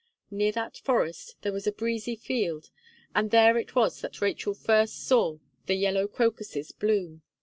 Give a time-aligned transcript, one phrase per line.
[0.31, 2.71] Near that forest there was a breezy field;
[3.13, 7.21] and there it was that Rachel first saw the yellow crocuses bloom.